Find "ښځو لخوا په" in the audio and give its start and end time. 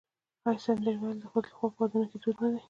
1.31-1.79